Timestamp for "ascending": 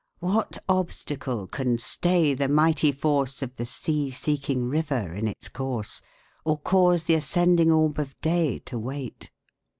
7.13-7.71